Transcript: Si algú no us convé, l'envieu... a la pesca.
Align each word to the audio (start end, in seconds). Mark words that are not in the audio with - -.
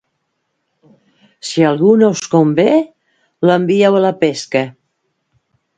Si 1.49 1.65
algú 1.73 1.91
no 1.99 2.09
us 2.15 2.25
convé, 2.33 2.67
l'envieu... 3.49 3.95
a 4.01 4.05
la 4.09 4.15
pesca. 4.25 4.69